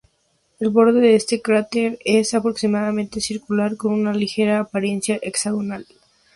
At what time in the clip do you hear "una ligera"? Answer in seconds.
3.93-4.59